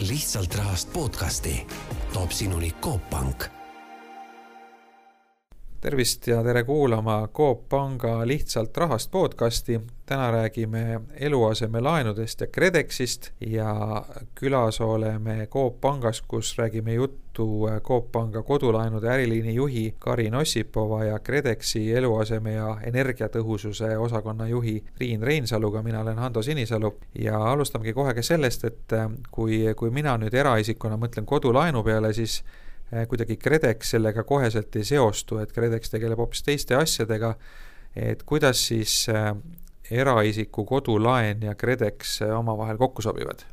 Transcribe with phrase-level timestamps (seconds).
[0.00, 1.66] lihtsalt rahast podcasti.
[2.12, 3.57] Toob sinuni Coop Pank
[5.80, 9.80] tervist ja tere kuulama Coop Panga Lihtsalt rahast podcasti.
[10.06, 14.04] täna räägime eluasemelaenudest ja KredExist ja
[14.34, 21.18] külas oleme Coop Pangas, kus räägime juttu Coop Panga kodulaenude äriliini juhi Karin Ossipova ja
[21.18, 25.82] KredExi eluaseme ja energiatõhususe osakonna juhi Triin Reinsaluga.
[25.82, 28.92] mina olen Hando Sinisalu ja alustamegi kohe ka sellest, et
[29.30, 32.42] kui, kui mina nüüd eraisikuna mõtlen kodulaenu peale, siis
[33.08, 37.34] kuidagi KredEx sellega koheselt ei seostu, et KredEx tegeleb hoopis teiste asjadega,
[37.96, 39.32] et kuidas siis äh,
[39.90, 43.44] eraisiku kodulaen ja KredEx äh, omavahel kokku sobivad?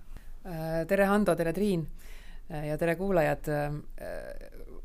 [0.88, 1.88] tere, Hando, tere, Triin
[2.68, 3.48] ja tere, kuulajad!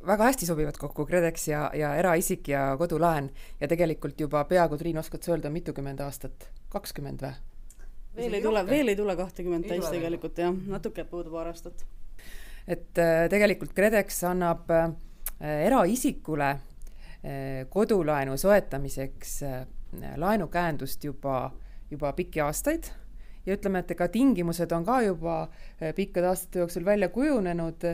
[0.07, 3.29] väga hästi sobivad kokku KredEx ja, ja eraisik ja kodulaen
[3.61, 6.49] ja tegelikult juba peaaegu, Triin, oskad sa öelda, mitukümmend aastat?
[6.73, 7.35] kakskümmend või?
[8.17, 11.85] veel ei tule, veel ei tule kahtekümmet täis tegelikult jah, natuke puudu paar aastat
[12.71, 14.91] et äh, tegelikult KredEx annab äh,
[15.67, 19.41] eraisikule äh, kodulaenu soetamiseks
[20.17, 21.51] laenukäendust juba,
[21.91, 22.93] juba pikki aastaid.
[23.47, 25.37] Ja ütleme, et ega tingimused on ka juba
[25.97, 27.87] pikkade aastate jooksul välja kujunenud,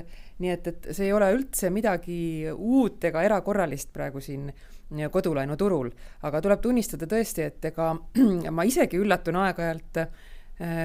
[0.42, 2.18] nii et, et see ei ole üldse midagi
[2.50, 4.50] uut ega erakorralist praegu siin
[5.14, 5.88] kodulaenuturul,
[6.26, 7.92] aga tuleb tunnistada tõesti, et ega
[8.58, 10.02] ma isegi üllatun aeg-ajalt,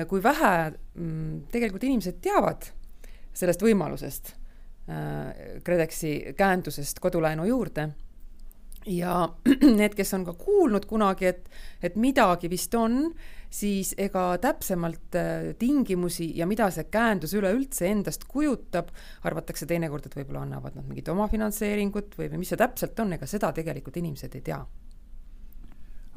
[0.08, 2.70] kui vähe mm, tegelikult inimesed teavad
[3.34, 4.34] sellest võimalusest,
[4.90, 7.92] äh, KredExi käendusest kodulaenu juurde.
[8.86, 9.30] ja
[9.80, 11.50] need, kes on ka kuulnud kunagi, et,
[11.84, 13.14] et midagi vist on,
[13.52, 18.90] siis ega täpsemalt äh, tingimusi ja mida see käendus üleüldse endast kujutab,
[19.24, 23.30] arvatakse teinekord, et võib-olla annavad nad mingit omafinantseeringut või, või mis see täpselt on, ega
[23.30, 24.64] seda tegelikult inimesed ei tea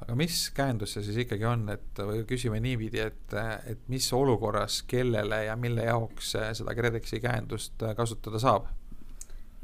[0.03, 3.37] aga mis käendus see siis ikkagi on, et või küsime niipidi, et,
[3.70, 8.70] et mis olukorras, kellele ja mille jaoks seda KredExi käendust kasutada saab?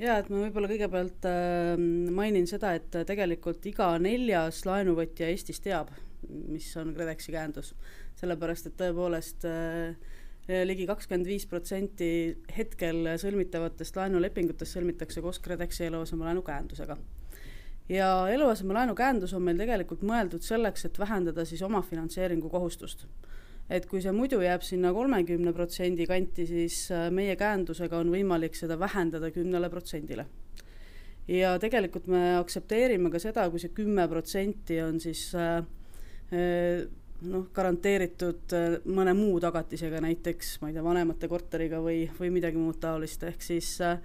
[0.00, 1.75] jaa, et ma võib-olla kõigepealt äh,
[2.14, 5.91] mainin seda, et tegelikult iga neljas laenuvõtja Eestis teab,
[6.28, 7.75] mis on KredExi käendus.
[8.21, 12.10] sellepärast, et tõepoolest äh, ligi kakskümmend viis protsenti
[12.56, 16.97] hetkel sõlmitavatest laenulepingutest sõlmitakse koos KredExi eluasemelaenu käendusega
[17.91, 23.06] ja eluasemelaenu käendus on meil tegelikult mõeldud selleks, et vähendada siis omafinantseeringu kohustust.
[23.71, 28.56] et kui see muidu jääb sinna kolmekümne protsendi kanti, siis äh, meie käendusega on võimalik
[28.59, 30.27] seda vähendada kümnele protsendile.
[31.29, 35.59] ja tegelikult me aktsepteerime ka seda, kui see kümme protsenti on siis äh,
[36.34, 36.89] äh,
[37.23, 38.55] noh, garanteeritud
[38.87, 43.43] mõne muu tagatisega, näiteks ma ei tea, vanemate korteriga või, või midagi muud taolist, ehk
[43.45, 43.99] siis äh,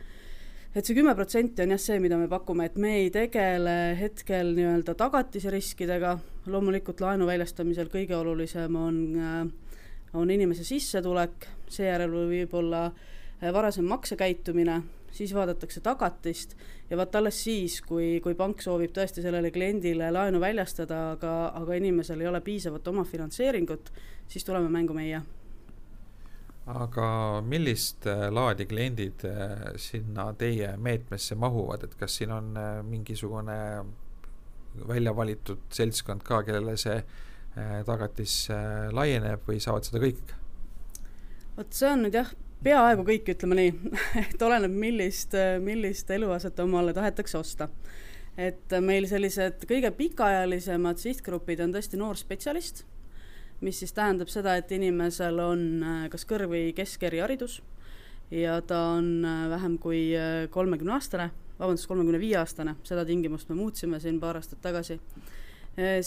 [0.75, 4.51] et see kümme protsenti on jah see, mida me pakume, et me ei tegele hetkel
[4.57, 6.17] nii-öelda tagatise riskidega,
[6.51, 9.45] loomulikult laenu väljastamisel kõige olulisem on, äh,
[10.19, 14.81] on inimese sissetulek, seejärel võib olla äh, varasem maksekäitumine,
[15.15, 16.57] siis vaadatakse tagatist
[16.89, 21.79] ja vaat alles siis, kui, kui pank soovib tõesti sellele kliendile laenu väljastada, aga, aga
[21.79, 23.93] inimesel ei ole piisavat omafinantseeringut,
[24.27, 25.23] siis tuleme mängu meie
[26.65, 32.79] aga millist äh, laadi kliendid äh, sinna teie meetmesse mahuvad, et kas siin on äh,
[32.85, 33.57] mingisugune
[34.87, 36.97] välja valitud seltskond ka, kellele see
[37.87, 38.49] tagatis
[38.91, 40.33] laieneb või saavad seda kõik?
[41.55, 42.33] vot see on nüüd jah,
[42.65, 43.69] peaaegu kõik, ütleme nii
[44.25, 47.69] et oleneb, millist, millist eluaset omale tahetakse osta.
[48.35, 52.83] et meil sellised kõige pikaajalisemad sihtgrupid on tõesti noor spetsialist
[53.63, 57.61] mis siis tähendab seda, et inimesel on äh, kas kõrg- või keskeriharidus
[58.33, 61.29] ja ta on äh, vähem kui äh, kolmekümne aastane,
[61.59, 64.99] vabandust, kolmekümne viie aastane, seda tingimust me muutsime siin paar aastat tagasi.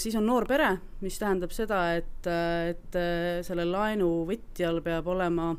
[0.00, 2.96] siis on noor pere, mis tähendab seda, et, et
[3.44, 5.50] sellel laenuvõtjal peab olema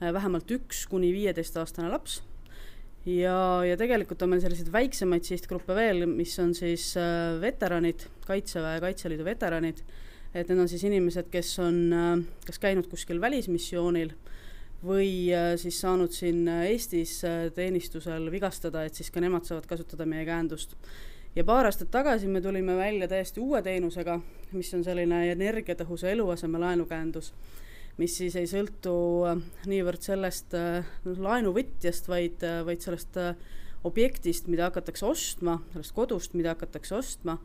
[0.00, 2.20] vähemalt üks kuni viieteistaastane laps.
[3.06, 6.92] Ja, ja tegelikult on meil selliseid väiksemaid sihtgruppe veel, mis on siis
[7.42, 9.82] veteranid, Kaitseväe ja Kaitseliidu veteranid
[10.34, 12.10] et need on siis inimesed, kes on äh,
[12.46, 14.12] kas käinud kuskil välismissioonil
[14.86, 17.18] või äh, siis saanud siin äh, Eestis
[17.56, 20.76] teenistusel vigastada, et siis ka nemad saavad kasutada meie käendust.
[21.34, 24.20] ja paar aastat tagasi me tulime välja täiesti uue teenusega,
[24.52, 27.32] mis on selline energiatõhusa eluaseme laenukäendus,
[27.98, 28.94] mis siis ei sõltu
[29.66, 33.18] niivõrd sellest noh, laenuvõtjast, vaid, vaid sellest
[33.84, 37.38] objektist, mida hakatakse ostma, sellest kodust, mida hakatakse ostma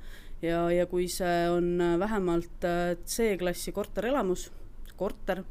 [0.46, 4.50] ja, ja kui see on äh, vähemalt äh, C-klassi korterelamus,
[4.98, 5.44] korter,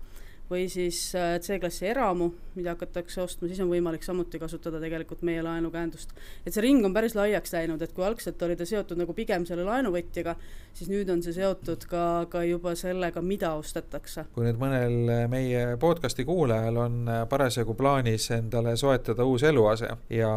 [0.50, 5.43] või siis äh, C-klassi eramu, mida hakatakse ostma, siis on võimalik samuti kasutada tegelikult meie
[5.43, 6.12] laenukäendust.
[6.44, 9.46] et see ring on päris laiaks läinud, et kui algselt oli ta seotud nagu pigem
[9.49, 10.37] selle laenuvõtjaga,
[10.76, 14.26] siis nüüd on see seotud ka, ka juba sellega, mida ostetakse.
[14.35, 20.35] kui nüüd mõnel meie podcast'i kuulajal on parasjagu plaanis endale soetada uus eluase ja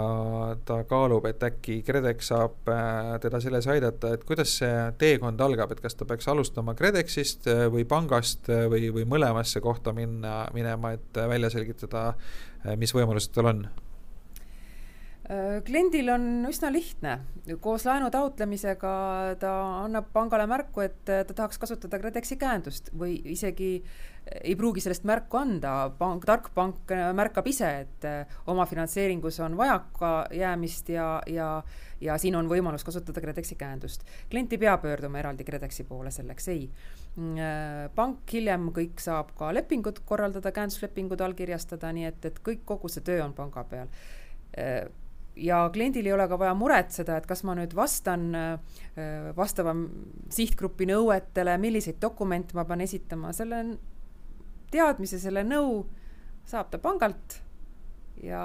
[0.66, 5.76] ta kaalub, et äkki KredEx saab äh, teda selles aidata, et kuidas see teekond algab,
[5.76, 11.22] et kas ta peaks alustama KredExist või pangast või, või mõlemasse kohta minna, minema, et
[11.30, 12.12] välja selgitada,
[12.80, 13.68] mis võimalused tal on?
[15.28, 17.18] Äh, kliendil on üsna lihtne,
[17.60, 18.92] koos laenu taotlemisega
[19.42, 19.54] ta
[19.84, 23.74] annab pangale märku, et ta tahaks kasutada KredExi käendust või isegi
[24.28, 28.08] ei pruugi sellest märku anda, pank, tark pank märkab ise, et
[28.52, 31.50] omafinantseeringus on vajakajäämist ja, ja
[32.02, 34.06] ja siin on võimalus kasutada KredExi käendust.
[34.30, 36.70] klient ei pea pöörduma eraldi KredExi poole selleks, ei.
[37.18, 42.92] Äh, pank hiljem kõik saab ka lepingud korraldada, käenduslepingud allkirjastada, nii et, et kõik, kogu
[42.92, 43.90] see töö on panga peal
[44.58, 44.86] äh,
[45.38, 49.76] ja kliendil ei ole ka vaja muretseda, et kas ma nüüd vastan äh, vastava
[50.34, 53.64] sihtgrupi nõuetele, milliseid dokumente ma pean esitama, selle
[54.72, 55.84] teadmise, selle nõu
[56.48, 57.42] saab ta pangalt
[58.24, 58.42] ja,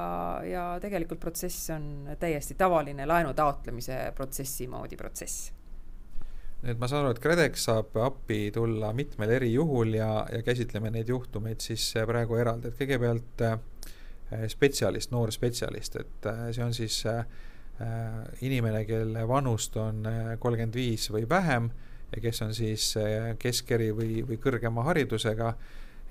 [0.46, 5.50] ja tegelikult protsess on täiesti tavaline laenu taotlemise protsessi moodi protsess.
[6.62, 10.92] Nüüd ma saan aru, et KredEx saab appi tulla mitmel eri juhul ja, ja käsitleme
[10.94, 13.56] neid juhtumeid siis praegu eraldi, et kõigepealt äh,
[14.48, 17.22] spetsialist, noor spetsialist, et äh, see on siis äh,
[18.46, 20.04] inimene, kelle vanust on
[20.38, 21.70] kolmkümmend viis või vähem
[22.12, 22.92] ja kes on siis
[23.42, 25.54] keskeri või, või kõrgema haridusega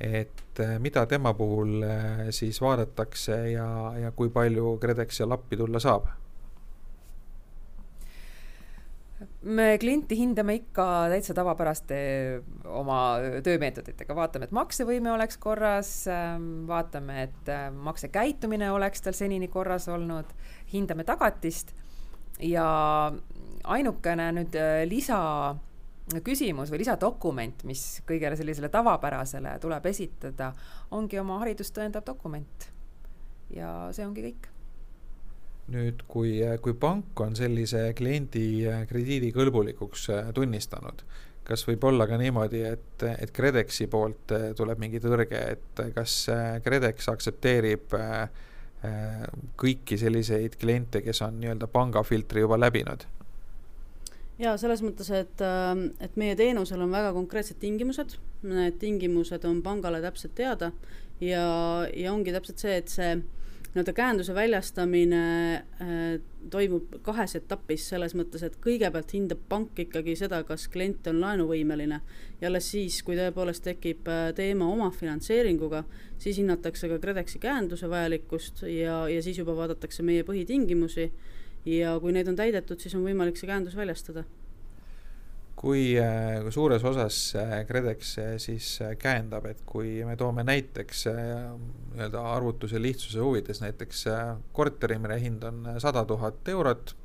[0.01, 1.85] et mida tema puhul
[2.33, 3.67] siis vaadatakse ja,
[4.01, 6.09] ja kui palju KredEx seal appi tulla saab?
[9.41, 11.97] Me klienti hindame ikka täitsa tavapäraste
[12.65, 12.99] oma
[13.43, 19.89] töömeetoditega, vaatame, et maksevõime oleks korras, ähm, vaatame, et äh, maksekäitumine oleks tal senini korras
[19.91, 20.31] olnud,
[20.73, 21.75] hindame tagatist
[22.41, 22.67] ja
[23.63, 24.55] ainukene nüüd
[24.89, 25.19] lisa
[26.19, 30.51] küsimus või lisadokument, mis kõigele sellisele tavapärasele tuleb esitada,
[30.91, 32.71] ongi oma haridust tõendav dokument.
[33.51, 34.47] ja see ongi kõik.
[35.71, 38.45] Nüüd, kui, kui pank on sellise kliendi
[38.89, 41.03] krediidikõlbulikuks äh, tunnistanud,
[41.47, 46.23] kas võib olla ka niimoodi, et, et KredExi poolt äh, tuleb mingi tõrge, et kas
[46.31, 47.99] äh, KredEx aktsepteerib
[49.61, 53.03] kõiki selliseid kliente, kes on nii-öelda pangafiltri juba läbinud?
[54.41, 58.15] Jaa, selles mõttes, et, äh, et meie teenusel on väga konkreetsed tingimused,
[58.47, 60.71] need tingimused on pangale täpselt teada
[61.21, 61.43] ja,
[61.93, 63.11] ja ongi täpselt see, et see
[63.71, 65.23] nii-öelda käenduse väljastamine
[65.55, 66.19] äh,
[66.51, 72.01] toimub kahes etapis, selles mõttes, et kõigepealt hindab pank ikkagi seda, kas klient on laenuvõimeline
[72.41, 75.85] ja alles siis, kui tõepoolest tekib äh, teema omafinantseeringuga,
[76.19, 81.07] siis hinnatakse ka KredExi käenduse vajalikkust ja, ja siis juba vaadatakse meie põhitingimusi
[81.65, 84.25] ja kui need on täidetud, siis on võimalik see käendus väljastada.
[85.55, 87.17] Kui äh, suures osas
[87.67, 94.05] KredEx äh, siis äh, käendab, et kui me toome näiteks nii-öelda arvutuse lihtsuse huvides näiteks
[94.53, 96.95] korterimere hind on sada tuhat eurot,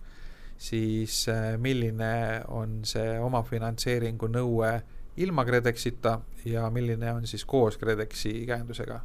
[0.57, 1.27] siis
[1.61, 4.71] milline on see omafinantseeringu nõue
[5.21, 6.19] ilma KredExita
[6.49, 9.03] ja milline on siis koos KredExi käendusega?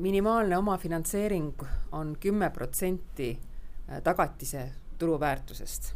[0.00, 1.62] minimaalne omafinantseering
[1.92, 3.40] on kümme protsenti
[3.90, 5.94] äh, tagatise turuväärtusest.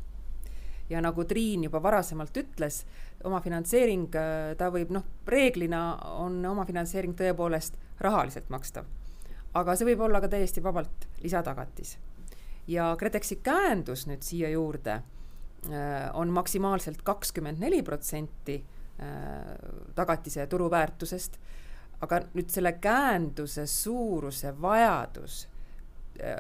[0.90, 2.82] ja nagu Triin juba varasemalt ütles,
[3.24, 8.84] omafinantseering, äh, ta võib noh, reeglina on omafinantseering tõepoolest rahaliselt makstav.
[9.54, 11.98] aga see võib olla ka täiesti vabalt lisatagatis.
[12.66, 18.64] ja KredExi käendus nüüd siia juurde äh, on maksimaalselt kakskümmend neli protsenti
[19.94, 21.38] tagatise turuväärtusest
[22.04, 25.44] aga nüüd selle käenduse suuruse vajadus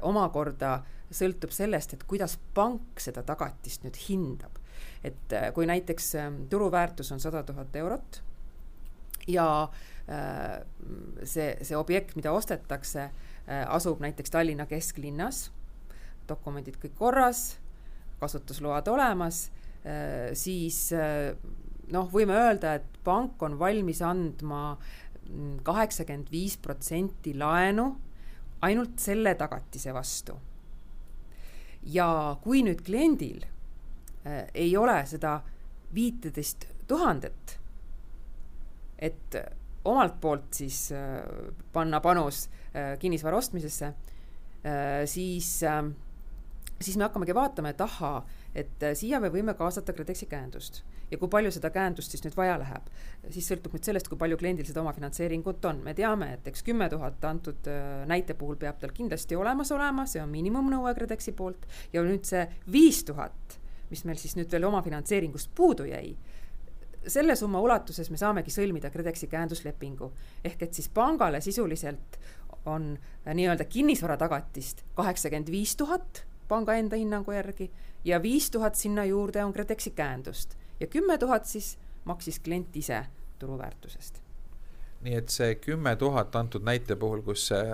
[0.02, 0.78] omakorda
[1.14, 4.60] sõltub sellest, et kuidas pank seda tagatist nüüd hindab.
[5.04, 8.22] et eh, kui näiteks eh, turuväärtus on sada tuhat eurot
[9.28, 9.68] ja
[11.24, 13.06] see, see objekt, mida ostetakse,
[13.72, 15.46] asub näiteks Tallinna kesklinnas,
[16.28, 17.54] dokumendid kõik korras,
[18.20, 19.46] kasutusload olemas,
[20.36, 24.76] siis noh, võime öelda, et pank on valmis andma
[25.64, 27.94] kaheksakümmend viis protsenti laenu
[28.64, 30.38] ainult selle tagatise vastu.
[31.82, 35.40] ja kui nüüd kliendil äh, ei ole seda
[35.94, 37.58] viiteist tuhandet,
[38.98, 39.36] et
[39.84, 41.20] omalt poolt siis äh,
[41.72, 43.86] panna panus äh, kinnisvara ostmisesse
[44.64, 45.82] äh,, siis äh,
[46.80, 51.18] siis me hakkamegi vaatama, et ahaa, et äh, siia me võime kaasata KredExi käendust ja
[51.18, 52.86] kui palju seda käendust siis nüüd vaja läheb,
[53.34, 55.82] siis sõltub nüüd sellest, kui palju kliendil seda omafinantseeringut on.
[55.84, 60.06] me teame, et eks kümme tuhat antud äh, näite puhul peab tal kindlasti olemas olema,
[60.10, 63.58] see on miinimumnõue KredExi poolt ja nüüd see viis tuhat,
[63.90, 66.14] mis meil siis nüüd veel omafinantseeringust puudu jäi
[67.06, 70.12] selle summa ulatuses me saamegi sõlmida KredExi käenduslepingu.
[70.44, 72.18] ehk et siis pangale sisuliselt
[72.66, 72.94] on
[73.26, 77.70] äh, nii-öelda kinnisvara tagatist kaheksakümmend viis tuhat panga enda hinnangu järgi
[78.04, 83.04] ja viis tuhat sinna juurde on KredExi käendust ja kümme tuhat siis maksis klient ise
[83.38, 84.24] turuväärtusest
[85.04, 87.64] nii et see kümme tuhat antud näite puhul, kus see,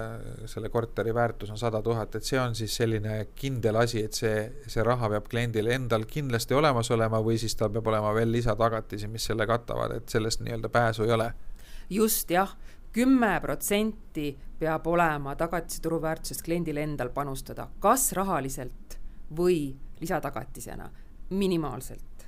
[0.50, 4.34] selle korteri väärtus on sada tuhat, et see on siis selline kindel asi, et see,
[4.66, 9.10] see raha peab kliendil endal kindlasti olemas olema või siis tal peab olema veel lisatagatisi,
[9.12, 11.30] mis selle katavad, et sellest nii-öelda pääsu ei ole?
[11.90, 12.50] just jah,
[12.92, 18.98] kümme protsenti peab olema tagatise turuväärtusest kliendil endal panustada, kas rahaliselt
[19.36, 20.88] või lisatagatisena,
[21.30, 22.26] minimaalselt.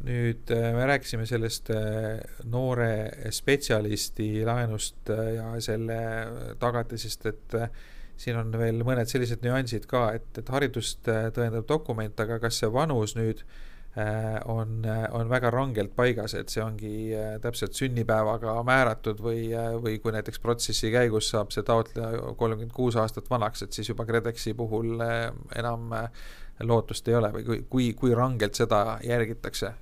[0.00, 5.98] Nüüd äh, me rääkisime sellest äh, noore spetsialisti laenust äh, ja selle
[6.60, 7.56] tagatisest, et
[8.20, 12.72] siin on veel mõned sellised nüansid ka, et, et haridust tõendav dokument, aga kas see
[12.72, 13.44] vanus nüüd
[14.46, 16.92] on, on väga rangelt paigas, et see ongi
[17.42, 19.48] täpselt sünnipäevaga määratud või,
[19.82, 24.06] või kui näiteks protsessi käigus saab see taotleja kolmkümmend kuus aastat vanaks, et siis juba
[24.06, 25.90] KredExi puhul enam
[26.66, 29.74] lootust ei ole või kui, kui, kui rangelt seda järgitakse?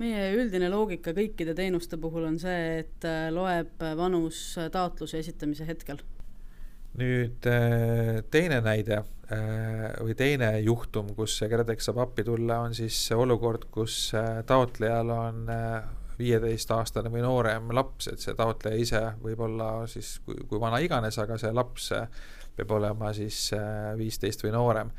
[0.00, 5.98] meie üldine loogika kõikide teenuste puhul on see, et äh, loeb vanus taotluse esitamise hetkel.
[6.98, 12.98] Nüüd äh, teine näide äh, või teine juhtum, kus KredEx saab appi tulla, on siis
[13.14, 14.10] olukord, kus
[14.46, 15.46] taotlejal on
[16.20, 21.16] viieteistaastane või noorem laps, et see taotleja ise võib olla siis kui, kui vana iganes,
[21.22, 21.92] aga see laps
[22.56, 23.48] peab olema siis
[23.96, 24.90] viisteist või noorem.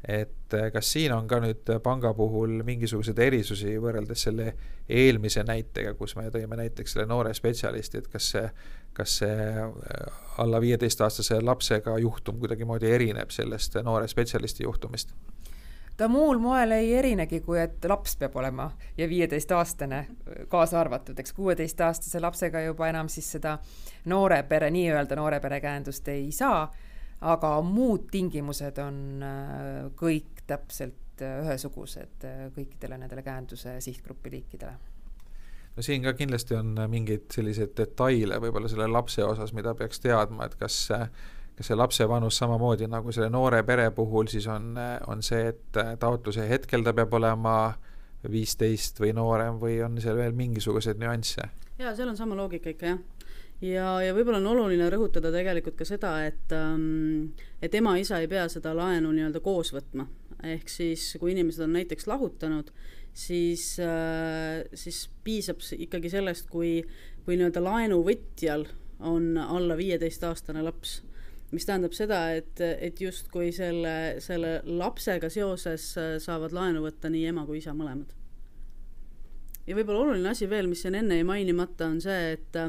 [0.00, 4.54] Et kas siin on ka nüüd panga puhul mingisuguseid erisusi võrreldes selle
[4.88, 8.46] eelmise näitega, kus me tõime näiteks selle noore spetsialisti, et kas see,
[8.92, 15.14] kas see eh, alla viieteistaastase lapsega juhtum kuidagimoodi erineb sellest noore spetsialisti juhtumist?
[15.96, 20.06] ta muul moel ei erinegi, kui et laps peab olema ja viieteistaastane
[20.48, 23.58] kaasa arvatud, eks kuueteistaastase lapsega juba enam siis seda
[24.08, 26.70] noore pere, nii-öelda noore pere käendust ei saa
[27.20, 34.72] aga muud tingimused on äh, kõik täpselt äh, ühesugused äh, kõikidele nendele käenduse sihtgrupi liikidele
[35.76, 40.48] no siin ka kindlasti on mingeid selliseid detaile võib-olla selle lapse osas, mida peaks teadma,
[40.48, 40.86] et kas
[41.60, 44.72] kas see lapse vanus samamoodi nagu selle noore pere puhul siis on,
[45.12, 47.54] on see, et taotluse hetkel ta peab olema
[48.30, 51.50] viisteist või noorem või on seal veel mingisuguseid nüansse?
[51.78, 53.20] jaa, seal on sama loogika ikka, jah
[53.60, 58.46] ja, ja võib-olla on oluline rõhutada tegelikult ka seda, et ähm, et ema-isa ei pea
[58.48, 60.08] seda laenu nii-öelda koos võtma.
[60.40, 62.70] ehk siis, kui inimesed on näiteks lahutanud,
[63.14, 66.80] siis äh,, siis piisab ikkagi sellest, kui,
[67.24, 68.66] kui nii-öelda laenuvõtjal
[69.08, 71.00] on alla viieteistaastane laps
[71.50, 77.26] mis tähendab seda, et, et justkui selle, selle lapsega seoses äh, saavad laenu võtta nii
[77.32, 78.14] ema kui isa mõlemad.
[79.66, 82.60] ja võib-olla oluline asi veel, mis siin enne jäi mainimata, on see, et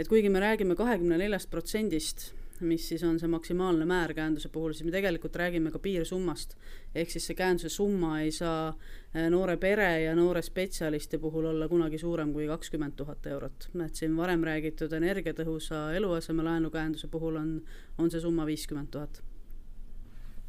[0.00, 4.72] et kuigi me räägime kahekümne neljast protsendist, mis siis on see maksimaalne määr käenduse puhul,
[4.72, 6.56] siis me tegelikult räägime ka piirsummast.
[6.94, 8.74] ehk siis see käenduse summa ei saa
[9.14, 13.70] eh, noore pere ja noore spetsialisti puhul olla kunagi suurem kui kakskümmend tuhat eurot.
[13.86, 17.60] et siin varem räägitud energiatõhusa eluasemelaenu käenduse puhul on,
[17.98, 19.22] on see summa viiskümmend tuhat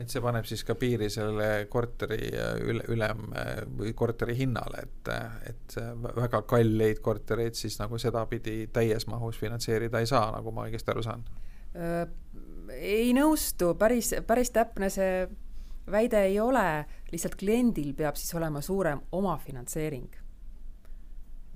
[0.01, 4.86] et see paneb siis ka piiri sellele korteri äh, üle, ülem äh, või korteri hinnale,
[4.88, 5.12] et,
[5.51, 5.77] et
[6.15, 11.06] väga kalleid kortereid siis nagu sedapidi täies mahus finantseerida ei saa, nagu ma õigesti aru
[11.06, 11.25] saan?
[11.74, 15.28] Ei nõustu, päris, päris täpne see
[15.92, 20.10] väide ei ole, lihtsalt kliendil peab siis olema suurem omafinantseering.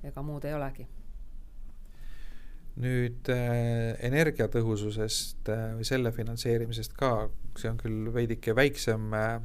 [0.05, 0.87] ega muud ei olegi
[2.81, 9.37] nüüd äh, energiatõhususest äh, või selle finantseerimisest ka, see on küll veidike väiksem äh,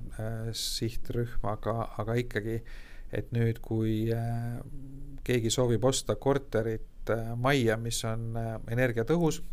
[0.56, 2.58] sihtrühm, aga, aga ikkagi,
[3.14, 4.58] et nüüd, kui äh,
[5.26, 9.44] keegi soovib osta korterit äh, majja, mis on äh, energiatõhus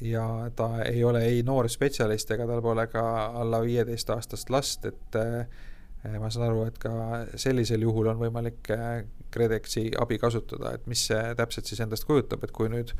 [0.00, 0.24] ja
[0.56, 3.02] ta ei ole ei noor spetsialist ega tal pole ka
[3.40, 6.92] alla viieteistaastast last, et äh, ma saan aru, et ka
[7.34, 9.00] sellisel juhul on võimalik äh,
[9.34, 12.94] KredExi abi kasutada, et mis see täpselt siis endast kujutab, et kui nüüd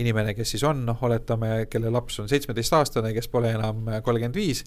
[0.00, 4.64] inimene, kes siis on, noh, oletame, kelle laps on seitsmeteistaastane, kes pole enam kolmkümmend viis,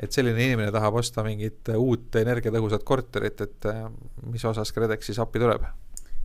[0.00, 3.84] et selline inimene tahab osta mingit uut energiatõhusat korterit, et äh,
[4.26, 5.68] mis osas KredEx siis appi tuleb?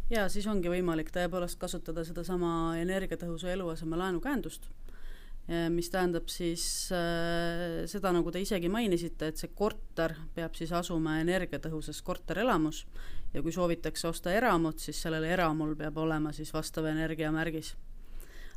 [0.09, 4.69] Jaa, siis ongi võimalik tõepoolest kasutada sedasama energiatõhusa eluaseme laenukäendust
[5.69, 6.63] mis tähendab siis
[6.95, 12.85] äh, seda, nagu te isegi mainisite, et see korter peab siis asuma energiatõhusas korterelamus
[13.33, 17.75] ja kui soovitakse osta eramut, siis sellel eramul peab olema siis vastav energiamärgis.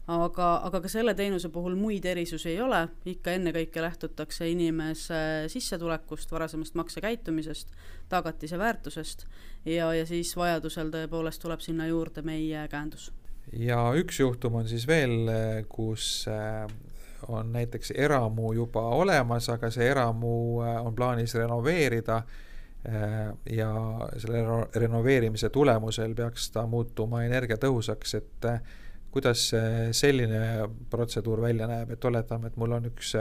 [0.09, 5.21] Aga, aga ka selle teenuse puhul muid erisusi ei ole, ikka ennekõike lähtutakse inimese
[5.53, 7.73] sissetulekust, varasemast maksekäitumisest,
[8.09, 9.27] tagatise väärtusest
[9.69, 13.11] ja, ja siis vajadusel tõepoolest tuleb sinna juurde meie käendus.
[13.53, 15.31] Ja üks juhtum on siis veel,
[15.73, 16.67] kus äh,
[17.29, 20.35] on näiteks eramu juba olemas, aga see eramu
[20.65, 23.71] äh, on plaanis renoveerida äh, ja
[24.21, 24.45] selle
[24.77, 28.53] renoveerimise tulemusel peaks ta muutuma energiatõhusaks, et
[29.11, 29.49] kuidas
[29.97, 33.15] selline protseduur välja näeb, et oletame, et mul on üks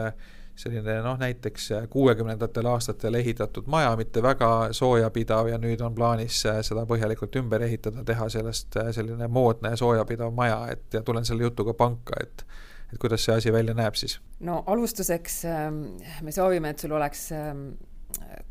[0.58, 6.86] selline noh, näiteks kuuekümnendatel aastatel ehitatud maja, mitte väga soojapidav ja nüüd on plaanis seda
[6.90, 11.78] põhjalikult ümber ehitada, teha sellest selline moodne ja soojapidav maja, et ja tulen selle jutuga
[11.78, 12.48] panka, et
[12.94, 14.18] et kuidas see asi välja näeb siis?
[14.40, 15.84] no alustuseks ähm,
[16.24, 17.70] me soovime, et sul oleks ähm,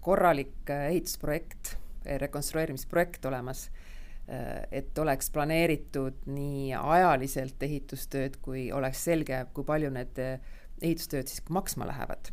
[0.01, 1.77] korralik äh, ehitusprojekt,
[2.21, 3.86] rekonstrueerimisprojekt olemas, äh,
[4.27, 10.41] et oleks planeeritud nii ajaliselt ehitustööd, kui oleks selge, kui palju need äh,
[10.83, 12.33] ehitustööd siis maksma lähevad.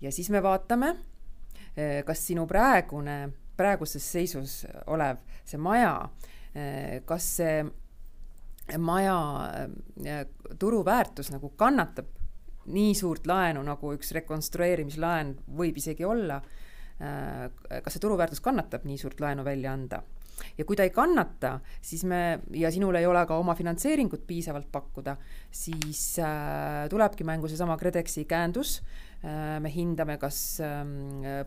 [0.00, 0.94] ja siis me vaatame,
[1.76, 6.08] eh, kas sinu praegune, praeguses seisus olev see maja,
[7.04, 9.16] kas see maja
[10.58, 12.06] turuväärtus nagu kannatab
[12.70, 16.38] nii suurt laenu, nagu üks rekonstrueerimislaen võib isegi olla,
[16.98, 20.02] kas see turuväärtus kannatab nii suurt laenu välja anda
[20.58, 24.70] ja kui ta ei kannata, siis me, ja sinul ei ole ka oma finantseeringut piisavalt
[24.72, 25.16] pakkuda,
[25.50, 30.82] siis äh, tulebki mängu seesama KredExi käendus äh,, me hindame, kas äh,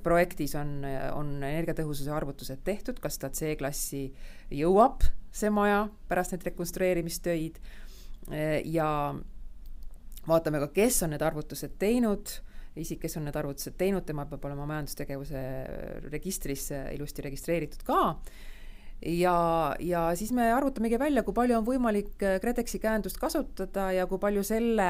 [0.04, 0.80] projektis on,
[1.16, 4.08] on energiatõhususe arvutused tehtud, kas ta C-klassi
[4.62, 7.60] jõuab, see maja, pärast neid rekonstrueerimistöid.
[8.32, 8.88] Äh, ja
[10.28, 12.40] vaatame ka, kes on need arvutused teinud.
[12.80, 15.42] Isik, kes on need arvutused teinud, tema peab olema majandustegevuse
[16.14, 17.98] registris ilusti registreeritud ka
[19.06, 24.06] ja, ja siis me arvutamegi välja, kui palju on võimalik äh, KredExi käendust kasutada ja
[24.10, 24.88] kui palju selle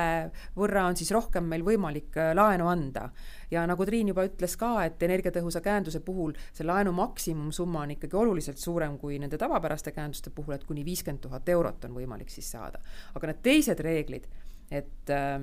[0.58, 3.10] võrra on siis rohkem meil võimalik äh, laenu anda.
[3.51, 8.20] ja nagu Triin juba ütles ka, et energiatõhusa käenduse puhul see laenu maksimumsumma on ikkagi
[8.20, 12.51] oluliselt suurem kui nende tavapäraste käenduste puhul, et kuni viiskümmend tuhat eurot on võimalik siis
[12.51, 12.84] saada.
[13.15, 14.27] aga need teised reeglid,
[14.72, 15.39] et äh,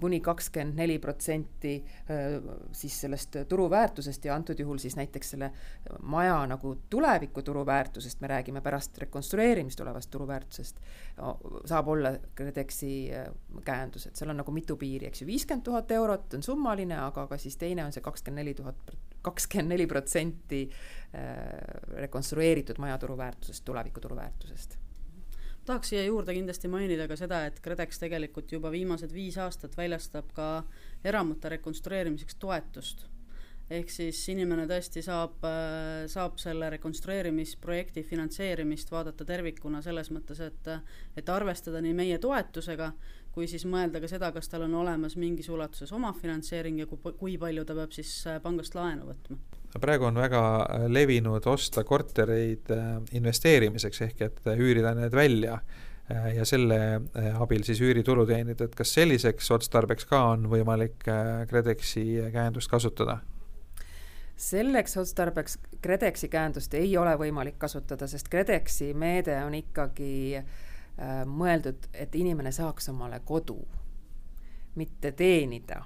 [0.00, 1.76] kuni kakskümmend neli protsenti
[2.72, 5.52] siis sellest turuväärtusest ja antud juhul siis näiteks selle
[6.02, 10.82] maja nagu tuleviku turuväärtusest, me räägime pärast rekonstrueerimist olevast turuväärtusest,
[11.64, 12.92] saab olla KredExi
[13.64, 17.28] käendus, et seal on nagu mitu piiri, eks ju, viiskümmend tuhat eurot on summaline, aga
[17.30, 20.64] ka siis teine on see kakskümmend neli tuhat, kakskümmend neli protsenti
[22.02, 24.78] rekonstrueeritud maja turuväärtusest, tuleviku turuväärtusest
[25.66, 30.32] tahaks siia juurde kindlasti mainida ka seda, et KredEx tegelikult juba viimased viis aastat väljastab
[30.36, 30.50] ka
[31.04, 33.06] eramute rekonstrueerimiseks toetust.
[33.70, 40.70] ehk siis inimene tõesti saab, äh, saab selle rekonstrueerimisprojekti finantseerimist vaadata tervikuna selles mõttes, et
[41.16, 42.92] et arvestada nii meie toetusega,
[43.30, 47.38] kui siis mõelda ka seda, kas tal on olemas mingis ulatuses omafinantseering ja kui, kui
[47.38, 49.38] palju ta peab siis äh, pangast laenu võtma
[49.78, 55.60] praegu on väga äh, levinud osta kortereid äh, investeerimiseks, ehk et äh, üürida need välja
[56.10, 56.76] ja selle
[57.38, 62.02] abil siis üüritulu teenida, et kas selliseks otstarbeks ka on võimalik KredExi
[62.34, 63.20] käendust kasutada?
[64.40, 71.90] selleks otstarbeks KredExi käendust ei ole võimalik kasutada, sest KredExi meede on ikkagi äh, mõeldud,
[71.92, 73.58] et inimene saaks omale kodu,
[74.80, 75.82] mitte teenida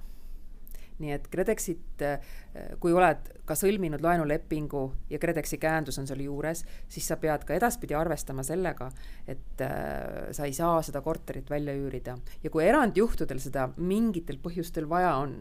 [1.02, 2.34] nii et KredExit, äh,
[2.80, 7.56] kui oled ka sõlminud laenulepingu ja KredExi käendus on seal juures, siis sa pead ka
[7.56, 8.90] edaspidi arvestama sellega,
[9.26, 12.16] et äh, sa ei saa seda korterit välja üürida.
[12.42, 15.36] Ja kui erandjuhtudel seda mingitel põhjustel vaja on,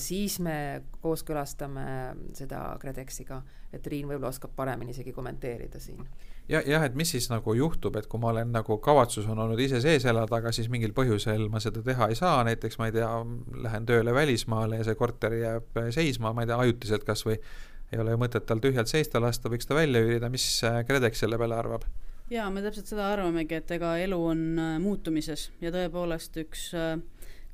[0.00, 1.82] siis me kooskõlastame
[2.34, 3.42] seda KredExiga,
[3.72, 6.00] et Riin võib-olla oskab paremini isegi kommenteerida siin
[6.50, 9.60] ja jah, et mis siis nagu juhtub, et kui ma olen nagu kavatsus on olnud
[9.62, 12.96] ise sees elada, aga siis mingil põhjusel ma seda teha ei saa, näiteks ma ei
[12.96, 13.10] tea,
[13.66, 17.38] lähen tööle välismaale ja see korter jääb seisma, ma ei tea, ajutiselt kas või
[17.90, 20.46] ei ole ju mõtet tal tühjalt seista lasta, võiks ta välja üürida, mis
[20.88, 21.86] KredEx selle peale arvab?
[22.30, 26.94] jaa, me täpselt seda arvamegi, et ega elu on äh, muutumises ja tõepoolest üks äh,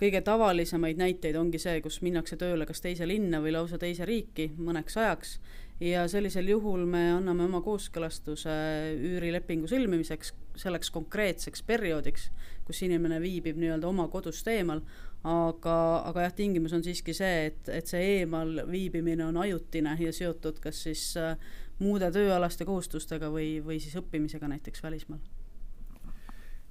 [0.00, 4.50] kõige tavalisemaid näiteid ongi see, kus minnakse tööle kas teise linna või lausa teise riiki
[4.58, 5.38] mõneks ajaks.
[5.80, 8.52] Ja sellisel juhul me anname oma kooskõlastuse
[8.96, 12.30] üürilepingu sõlmimiseks selleks konkreetseks perioodiks,
[12.64, 14.80] kus inimene viibib nii-öelda oma kodust eemal,
[15.26, 15.76] aga,
[16.08, 20.62] aga jah, tingimus on siiski see, et, et see eemal viibimine on ajutine ja seotud
[20.64, 21.36] kas siis äh,
[21.78, 25.20] muude tööalaste kohustustega või, või siis õppimisega näiteks välismaal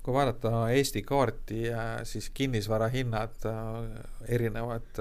[0.06, 1.64] kui vaadata Eesti kaarti,
[2.06, 3.48] siis kinnisvarahinnad
[4.30, 5.00] erinevad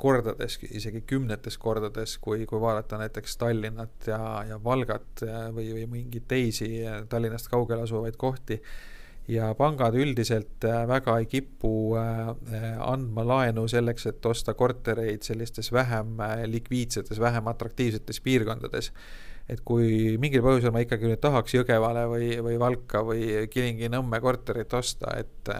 [0.00, 6.24] kordades, isegi kümnetes kordades, kui, kui vaadata näiteks Tallinnat ja, ja Valgat või, või mingeid
[6.32, 6.70] teisi
[7.12, 8.60] Tallinnast kaugel asuvaid kohti
[9.30, 15.22] ja pangad üldiselt äh, väga ei kipu äh, äh, andma laenu selleks, et osta kortereid
[15.22, 16.16] sellistes vähem
[16.46, 18.92] likviidsetes, vähem atraktiivsetes piirkondades.
[19.52, 24.74] Et kui mingil põhjusel ma ikkagi nüüd tahaks Jõgevale või, või Valka või Kilingi-Nõmme korterit
[24.78, 25.52] osta, et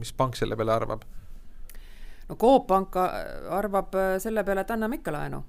[0.00, 1.06] mis pank selle peale arvab?
[2.28, 5.42] no Coop Pank arvab selle peale, et anname ikka laenu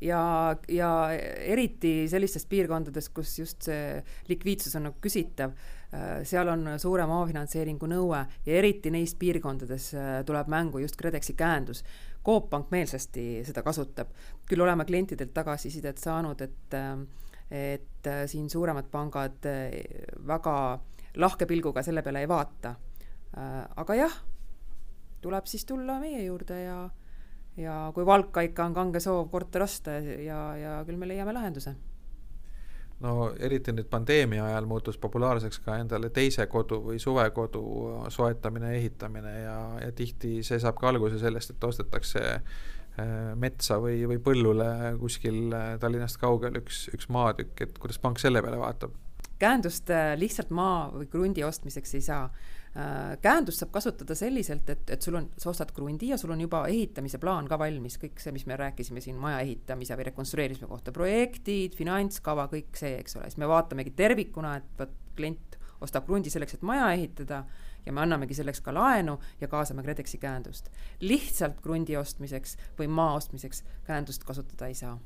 [0.00, 0.22] ja,
[0.70, 5.79] ja eriti sellistes piirkondades, kus just see likviidsus on nagu küsitav Äh,
[6.22, 11.82] seal on suurem omafinantseeringu nõue ja eriti neis piirkondades äh, tuleb mängu just KredExi käendus.
[12.24, 14.12] Coop Pank meelsasti seda kasutab,
[14.46, 16.94] küll oleme klientidelt tagasisidet saanud, et äh,
[17.50, 19.42] et siin suuremad pangad
[20.26, 20.52] väga
[21.18, 22.76] lahke pilguga selle peale ei vaata.
[23.76, 24.14] aga jah,
[25.20, 26.76] tuleb siis tulla meie juurde ja
[27.56, 31.74] ja kui Valka ikka on kange soov korter osta ja, ja küll me leiame lahenduse
[33.04, 37.62] no eriti nüüd pandeemia ajal muutus populaarseks ka endale teise kodu või suvekodu
[38.12, 44.02] soetamine, ehitamine ja, ja tihti see saab ka alguse sellest, et ostetakse äh, metsa või,
[44.10, 48.96] või põllule kuskil äh, Tallinnast kaugel üks, üks maatükk, et kuidas pank selle peale vaatab?
[49.40, 52.26] käendust äh, lihtsalt maa või krundi ostmiseks ei saa
[53.22, 56.62] käendust saab kasutada selliselt, et, et sul on, sa ostad krundi ja sul on juba
[56.70, 60.94] ehitamise plaan ka valmis, kõik see, mis me rääkisime siin maja ehitamise või rekonstrueerimise kohta,
[60.94, 66.30] projektid, finantskava, kõik see, eks ole, siis me vaatamegi tervikuna, et vot klient ostab krundi
[66.30, 67.42] selleks, et maja ehitada
[67.86, 70.70] ja me annamegi selleks ka laenu ja kaasame KredExi käendust.
[71.00, 74.98] lihtsalt krundi ostmiseks või maa ostmiseks käendust kasutada ei saa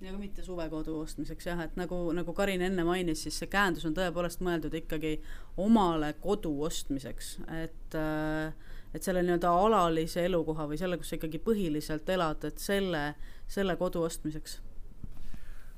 [0.00, 3.84] ja ka mitte suvekodu ostmiseks jah, et nagu, nagu Karin enne mainis, siis see käendus
[3.88, 5.18] on tõepoolest mõeldud ikkagi
[5.60, 8.54] omale kodu ostmiseks, et äh,
[8.94, 13.04] et selle nii-öelda alalise elukoha või selle, kus sa ikkagi põhiliselt elad, et selle,
[13.50, 14.58] selle kodu ostmiseks.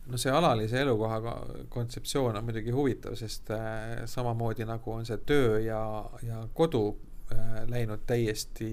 [0.09, 1.19] No see alalise elukoha
[1.71, 5.83] kontseptsioon on muidugi huvitav, sest äh, samamoodi nagu on see töö ja,
[6.27, 6.87] ja kodu
[7.35, 8.73] äh, läinud täiesti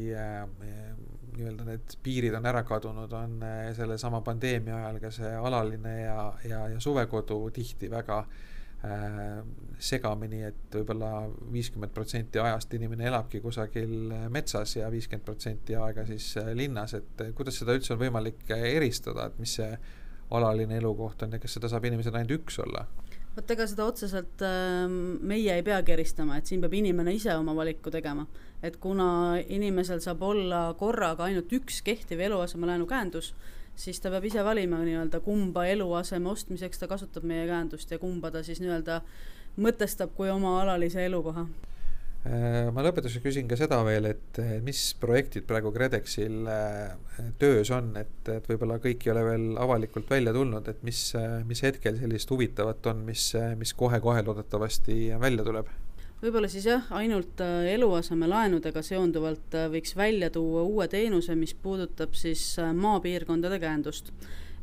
[1.40, 6.22] nii-öelda need piirid on ära kadunud, on eh, sellesama pandeemia ajal ka see alaline ja,
[6.48, 9.40] ja, ja suvekodu tihti väga äh,
[9.80, 16.32] segamini, et võib-olla viiskümmend protsenti ajast inimene elabki kusagil metsas ja viiskümmend protsenti aega siis
[16.42, 19.72] eh, linnas, et kuidas seda üldse on võimalik eristada, et mis see
[20.36, 22.86] alaline elukoht on ja kas seda saab inimesel ainult üks olla?
[23.36, 27.56] Vot ega seda otseselt äh, meie ei peagi eristama, et siin peab inimene ise oma
[27.56, 28.28] valiku tegema.
[28.64, 33.34] et kuna inimesel saab olla korraga ainult üks kehtiv eluasemelaenu käendus,
[33.76, 38.32] siis ta peab ise valima nii-öelda, kumba eluaseme ostmiseks ta kasutab meie käendust ja kumba
[38.32, 39.00] ta siis nii-öelda
[39.64, 41.48] mõtestab kui oma alalise elukoha
[42.26, 48.18] ma lõpetuseks küsin ka seda veel, et mis projektid praegu KredExil äh, töös on, et,
[48.28, 51.04] et võib-olla kõik ei ole veel avalikult välja tulnud, et mis,
[51.48, 55.72] mis hetkel sellist huvitavat on, mis, mis kohe-kohe loodetavasti välja tuleb?
[56.20, 62.52] võib-olla siis jah, ainult äh, eluasemelaenudega seonduvalt võiks välja tuua uue teenuse, mis puudutab siis
[62.60, 64.12] maapiirkondade käendust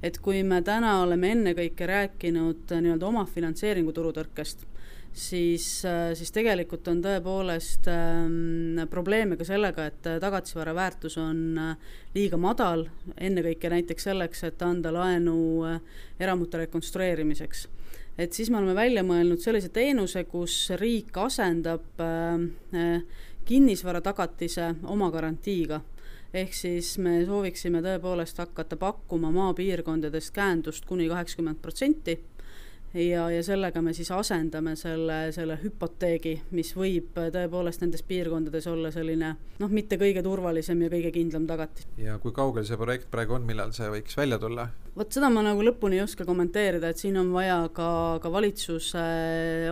[0.05, 4.67] et kui me täna oleme ennekõike rääkinud nii-öelda omafinantseeringu turutõrkest,
[5.17, 11.41] siis, äh, siis tegelikult on tõepoolest ähm, probleeme ka sellega, et äh, tagatisvara väärtus on
[11.59, 15.39] äh, liiga madal, ennekõike näiteks selleks, et anda laenu
[16.21, 17.67] eramute rekonstrueerimiseks.
[18.19, 23.03] et siis me oleme välja mõelnud sellise teenuse, kus riik asendab äh,
[23.45, 25.81] kinnisvara tagatise oma garantiiga
[26.35, 32.19] ehk siis me sooviksime tõepoolest hakata pakkuma maapiirkondadest käendust kuni kaheksakümmend protsenti
[32.95, 38.93] ja, ja sellega me siis asendame selle, selle hüpoteegi, mis võib tõepoolest nendes piirkondades olla
[38.95, 41.89] selline noh, mitte kõige turvalisem ja kõige kindlam tagatis.
[42.01, 44.69] ja kui kaugel see projekt praegu on, millal see võiks välja tulla?
[44.97, 47.89] vot seda ma nagu lõpuni ei oska kommenteerida, et siin on vaja ka,
[48.23, 49.05] ka valitsuse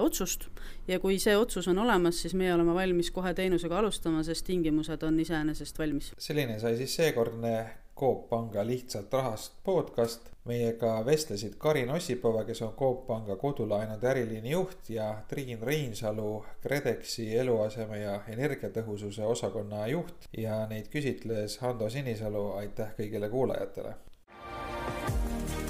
[0.03, 0.49] otsust
[0.89, 5.03] ja kui see otsus on olemas, siis meie oleme valmis kohe teenusega alustama, sest tingimused
[5.07, 6.13] on iseenesest valmis.
[6.19, 7.55] selline sai siis seekordne
[7.97, 10.34] Coop Panga Lihtsalt rahast podcast.
[10.45, 17.31] Meiega vestlesid Karin Ossipova, kes on Coop Panga kodulaenude äriliini juht ja Triin Reinsalu, KredExi
[17.39, 20.29] eluaseme ja energiatõhususe osakonna juht.
[20.37, 23.95] Ja neid küsitles Hando Sinisalu, aitäh kõigile kuulajatele.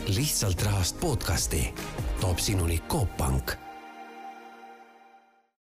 [0.08, 1.74] lihtsalt rahast podcasti
[2.20, 3.56] toob sinuni Coop Pank